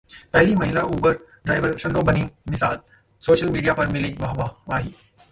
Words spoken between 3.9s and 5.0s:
मिली वाहवाही